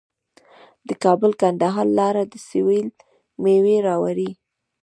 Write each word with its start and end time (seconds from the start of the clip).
د 0.87 0.89
کابل 1.03 1.31
کندهار 1.41 1.87
لاره 1.99 2.23
د 2.31 2.33
سویل 2.47 2.87
میوې 3.43 3.77
راوړي. 3.87 4.31